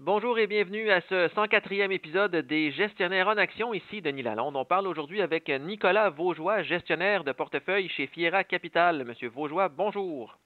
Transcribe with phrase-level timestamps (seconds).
[0.00, 3.72] Bonjour et bienvenue à ce 104e épisode des Gestionnaires en Action.
[3.72, 4.56] Ici Denis Lalonde.
[4.56, 9.04] On parle aujourd'hui avec Nicolas Vaugeois, gestionnaire de portefeuille chez Fiera Capital.
[9.04, 10.36] Monsieur Vaugeois, bonjour.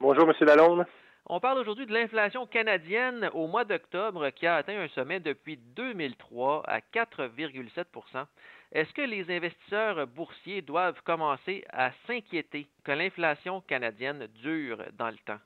[0.00, 0.84] Bonjour, Monsieur Lalonde.
[1.24, 5.56] On parle aujourd'hui de l'inflation canadienne au mois d'octobre qui a atteint un sommet depuis
[5.56, 8.26] 2003 à 4,7%
[8.72, 15.18] Est-ce que les investisseurs boursiers doivent commencer à s'inquiéter que l'inflation canadienne dure dans le
[15.24, 15.40] temps?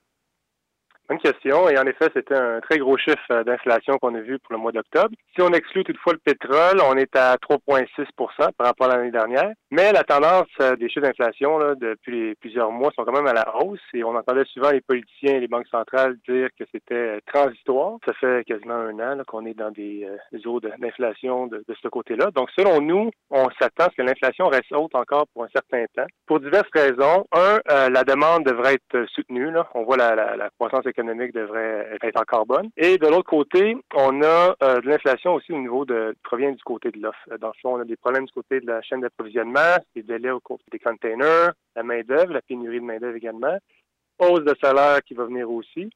[1.09, 1.71] Bonne question.
[1.71, 4.59] Et en effet, c'était un très gros chiffre euh, d'inflation qu'on a vu pour le
[4.59, 5.15] mois d'octobre.
[5.35, 9.51] Si on exclut toutefois le pétrole, on est à 3,6 par rapport à l'année dernière.
[9.71, 13.57] Mais la tendance euh, des chiffres d'inflation depuis plusieurs mois sont quand même à la
[13.57, 13.81] hausse.
[13.95, 17.97] Et on entendait souvent les politiciens et les banques centrales dire que c'était euh, transitoire.
[18.05, 20.07] Ça fait quasiment un an qu'on est dans des,
[20.45, 22.31] eaux d'inflation de, ce côté-là.
[22.35, 25.87] Donc, selon nous, on s'attend à ce que l'inflation reste haute encore pour un certain
[25.97, 26.07] temps.
[26.27, 27.25] Pour diverses raisons.
[27.33, 29.51] Un, la demande devrait être soutenue.
[29.51, 29.67] Là.
[29.75, 32.71] On voit la, la croissance économique devrait être encore bonne.
[32.77, 36.63] Et de l'autre côté, on a euh, de l'inflation aussi au niveau de provient du
[36.63, 37.29] côté de l'offre.
[37.41, 40.65] Dans on a des problèmes du côté de la chaîne d'approvisionnement, des délais au côté
[40.71, 43.59] des containers, la main-d'œuvre, la pénurie de main-d'œuvre également,
[44.19, 45.91] hausse de salaire qui va venir aussi.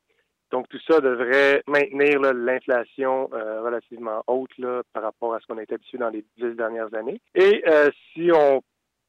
[0.51, 4.51] Donc, tout ça devrait maintenir l'inflation euh, relativement haute
[4.93, 7.21] par rapport à ce qu'on été habitué dans les dix dernières années.
[7.35, 8.61] Et euh, si on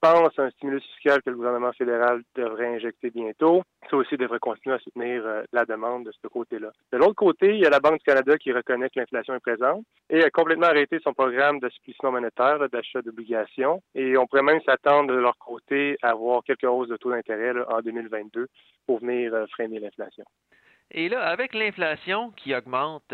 [0.04, 3.64] pense à un stimulus fiscal que le gouvernement fédéral devrait injecter bientôt.
[3.90, 6.72] Ça aussi devrait continuer à soutenir euh, la demande de ce côté-là.
[6.92, 9.40] De l'autre côté, il y a la Banque du Canada qui reconnaît que l'inflation est
[9.40, 13.82] présente et a complètement arrêté son programme d'assouplissement monétaire, d'achat d'obligations.
[13.96, 17.54] Et on pourrait même s'attendre de leur côté à avoir quelques hausses de taux d'intérêt
[17.70, 18.48] en 2022
[18.86, 20.26] pour venir euh, freiner l'inflation.
[20.92, 23.14] Et là, avec l'inflation qui augmente,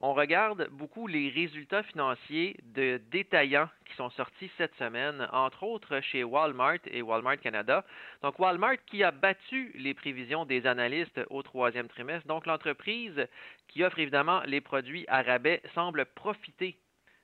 [0.00, 3.68] on regarde beaucoup les résultats financiers de détaillants
[3.98, 7.84] sont sortis cette semaine, entre autres chez Walmart et Walmart Canada.
[8.22, 12.26] Donc Walmart qui a battu les prévisions des analystes au troisième trimestre.
[12.28, 13.26] Donc l'entreprise
[13.66, 16.78] qui offre évidemment les produits à rabais semble profiter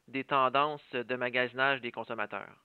[0.09, 2.64] des tendances de magasinage des consommateurs.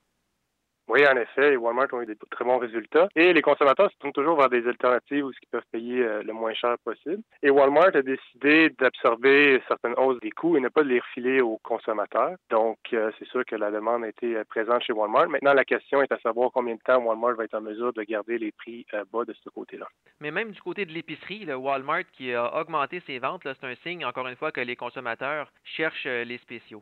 [0.90, 3.10] Oui, en effet, Walmart ont eu des très bons résultats.
[3.16, 6.33] Et les consommateurs se tournent toujours vers des alternatives où ils peuvent payer euh, le
[6.33, 7.22] moins cher possible.
[7.44, 11.60] Et Walmart a décidé d'absorber certaines hausses des coûts et ne pas les refiler aux
[11.61, 12.38] consommateurs.
[12.50, 15.30] Donc, euh, c'est sûr que la demande a été euh, présente chez Walmart.
[15.30, 18.02] Maintenant, la question est à savoir combien de temps Walmart va être en mesure de
[18.02, 19.86] garder les prix bas de ce côté-là.
[20.20, 23.76] Mais même du côté de l'épicerie, le Walmart qui a augmenté ses ventes, c'est un
[23.83, 26.82] signe, encore une fois, que les consommateurs cherchent les spéciaux.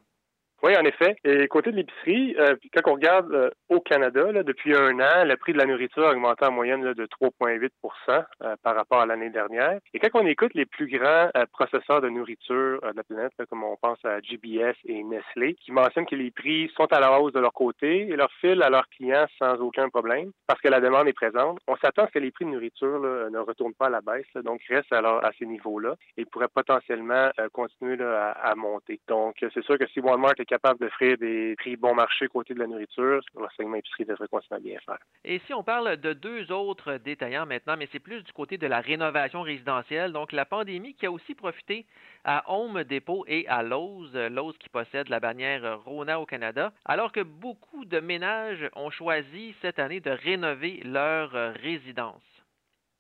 [0.64, 1.16] Oui, en effet.
[1.24, 5.24] Et côté de l'épicerie, euh, quand on regarde euh, au Canada, là, depuis un an,
[5.24, 7.70] le prix de la nourriture a augmenté en moyenne de 3,8%
[8.10, 9.80] euh, par rapport à l'année dernière.
[9.94, 13.78] Et quand on écoute les plus grands processeurs de nourriture de la planète, comme on
[13.80, 17.40] pense à GBS et Nestlé, qui mentionnent que les prix sont à la hausse de
[17.40, 21.08] leur côté et leur filent à leurs clients sans aucun problème parce que la demande
[21.08, 23.90] est présente, on s'attend à ce que les prix de nourriture ne retournent pas à
[23.90, 29.00] la baisse, donc restent alors à ces niveaux-là et pourraient potentiellement continuer à, à, monter.
[29.08, 32.60] Donc, c'est sûr que si Walmart est capable d'offrir des prix bon marché côté de
[32.60, 34.98] la nourriture, le segment épicerie devrait continuer à bien faire.
[35.24, 38.68] Et si on parle de deux autres détaillants maintenant, mais c'est plus du côté de
[38.68, 41.86] la rénovation résidentielle, donc la pandémie qui a aussi profité
[42.24, 47.12] à Home Depot et à Lowe's, Lowe's qui possède la bannière Rona au Canada, alors
[47.12, 52.37] que beaucoup de ménages ont choisi cette année de rénover leur résidence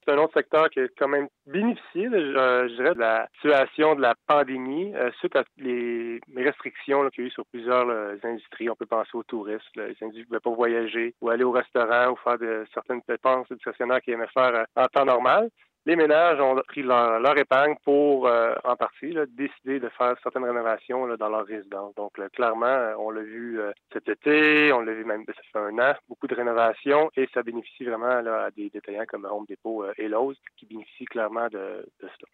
[0.07, 4.01] c'est un autre secteur qui a quand même bénéficié, je, dirais, de la situation de
[4.01, 8.69] la pandémie euh, suite à les, restrictions qu'il y a eu sur plusieurs euh, industries.
[8.69, 9.65] On peut penser aux touristes.
[9.75, 13.47] Les individus ne pouvaient pas voyager ou aller au restaurant ou faire de, certaines dépenses
[13.51, 15.49] discrétionnaires qu'ils aimaient faire euh, en temps normal
[15.87, 21.07] les ménages ont pris leur, épargne pour, euh, en partie, décider de faire certaines rénovations
[21.15, 21.95] dans leur résidence.
[21.95, 25.59] Donc, clairement, euh, on l'a vu euh, cet été, on l'a vu même, ça fait
[25.59, 29.85] un an, beaucoup de rénovations et ça bénéficie vraiment à des détaillants comme Home Depot
[29.97, 31.57] et Lowe's qui bénéficient clairement de,
[32.01, 32.27] de cela.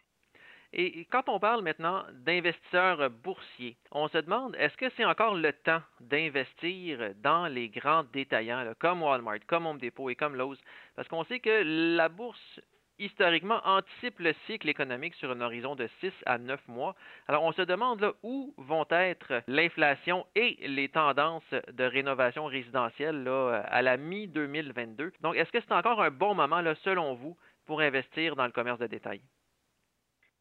[0.76, 5.52] Et quand on parle maintenant d'investisseurs boursiers, on se demande est-ce que c'est encore le
[5.52, 10.58] temps d'investir dans les grands détaillants comme Walmart, comme Home Depot et comme Lowe's?
[10.96, 11.62] Parce qu'on sait que
[11.96, 12.60] la bourse
[12.98, 16.94] historiquement anticipe le cycle économique sur un horizon de 6 à 9 mois.
[17.28, 21.42] Alors, on se demande là, où vont être l'inflation et les tendances
[21.72, 25.12] de rénovation résidentielle là, à la mi-2022.
[25.20, 27.36] Donc, est-ce que c'est encore un bon moment, là, selon vous,
[27.66, 29.20] pour investir dans le commerce de détail?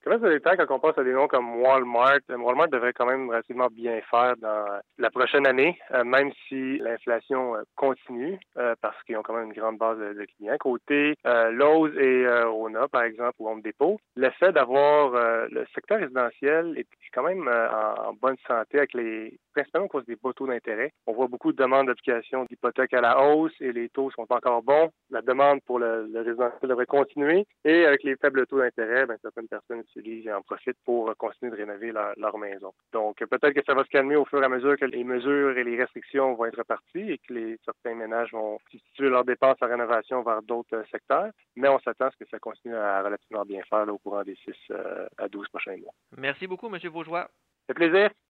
[0.04, 3.06] Comment ça détail, quand on pense à des noms comme Walmart, euh, Walmart devrait quand
[3.06, 4.66] même relativement bien faire dans
[4.98, 8.38] la prochaine année, euh, même si l'inflation euh, continue,
[8.82, 10.58] parce qu'ils ont quand même une grande base de, clients.
[10.60, 15.12] Côté Lowe's et Rona, par exemple, ou Home Depot, le fait d'avoir
[15.50, 20.16] le secteur résidentiel est quand même en, bonne santé avec les principalement à cause des
[20.16, 20.92] bas taux d'intérêt.
[21.06, 24.64] On voit beaucoup de demandes d'application d'hypothèques à la hausse et les taux sont encore
[24.64, 24.90] bons.
[25.12, 27.46] La demande pour le, le résidentiel devrait continuer.
[27.64, 31.58] Et avec les faibles taux d'intérêt, ben, certaines personnes et en profitent pour continuer de
[31.58, 32.74] rénover leur, leur maison.
[32.92, 35.58] Donc, peut-être que ça va se calmer au fur et à mesure que les mesures
[35.58, 39.58] et les restrictions vont être reparties et que les, certains ménages vont substituer leurs dépenses
[39.62, 41.32] en rénovation vers d'autres secteurs.
[41.56, 44.24] Mais on s'attend à ce que ça continue à relativement bien faire là, au courant
[44.24, 45.94] des 6 euh, à 12 prochains mois.
[46.18, 46.80] Merci beaucoup, M.
[46.90, 47.24] Vaugeois.
[47.68, 48.10] Ça fait plaisir.